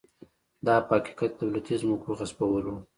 دا 0.65 0.75
په 0.87 0.93
حقیقت 0.99 1.31
کې 1.35 1.37
د 1.39 1.39
دولتي 1.41 1.73
ځمکو 1.81 2.09
غصبول 2.19 2.63
و. 2.67 2.75